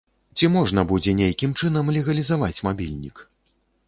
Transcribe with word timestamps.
Ці 0.37 0.47
можна 0.53 0.83
будзе 0.91 1.11
нейкім 1.19 1.53
чынам 1.63 1.91
легалізаваць 1.97 2.63
мабільнік? 2.69 3.23